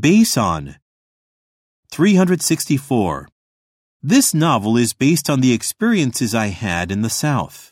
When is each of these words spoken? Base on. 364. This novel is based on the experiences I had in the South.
Base 0.00 0.38
on. 0.38 0.76
364. 1.90 3.28
This 4.02 4.32
novel 4.32 4.78
is 4.78 4.94
based 4.94 5.28
on 5.28 5.42
the 5.42 5.52
experiences 5.52 6.34
I 6.34 6.46
had 6.46 6.90
in 6.90 7.02
the 7.02 7.10
South. 7.10 7.71